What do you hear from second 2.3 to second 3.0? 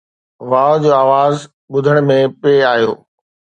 پئي آيو